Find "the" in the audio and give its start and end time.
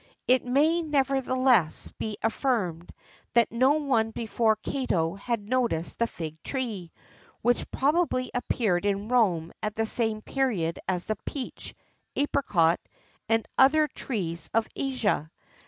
5.99-6.07, 9.75-9.85, 11.05-11.17